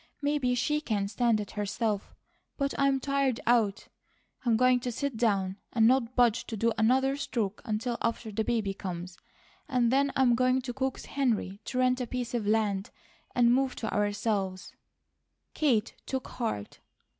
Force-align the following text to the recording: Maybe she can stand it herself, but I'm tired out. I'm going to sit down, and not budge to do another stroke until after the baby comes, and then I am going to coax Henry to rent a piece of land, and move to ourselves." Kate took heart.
Maybe 0.19 0.55
she 0.55 0.81
can 0.81 1.07
stand 1.07 1.39
it 1.39 1.51
herself, 1.51 2.15
but 2.57 2.73
I'm 2.75 2.99
tired 2.99 3.39
out. 3.45 3.87
I'm 4.43 4.57
going 4.57 4.79
to 4.79 4.91
sit 4.91 5.15
down, 5.15 5.57
and 5.73 5.85
not 5.85 6.15
budge 6.15 6.47
to 6.47 6.57
do 6.57 6.71
another 6.75 7.15
stroke 7.15 7.61
until 7.65 7.99
after 8.01 8.31
the 8.31 8.43
baby 8.43 8.73
comes, 8.73 9.19
and 9.69 9.91
then 9.91 10.11
I 10.15 10.23
am 10.23 10.33
going 10.33 10.63
to 10.63 10.73
coax 10.73 11.05
Henry 11.05 11.59
to 11.65 11.77
rent 11.77 12.01
a 12.01 12.07
piece 12.07 12.33
of 12.33 12.47
land, 12.47 12.89
and 13.35 13.53
move 13.53 13.75
to 13.75 13.93
ourselves." 13.93 14.73
Kate 15.53 15.93
took 16.07 16.29
heart. 16.29 16.79